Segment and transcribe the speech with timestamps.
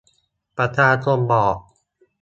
[0.57, 1.57] ประชาชนบอก